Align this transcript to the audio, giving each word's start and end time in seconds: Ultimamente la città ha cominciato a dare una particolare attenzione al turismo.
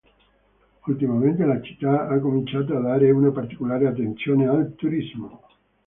Ultimamente 0.87 1.45
la 1.45 1.61
città 1.61 2.07
ha 2.07 2.17
cominciato 2.19 2.75
a 2.75 2.81
dare 2.81 3.11
una 3.11 3.29
particolare 3.29 3.85
attenzione 3.85 4.47
al 4.47 4.73
turismo. 4.75 5.43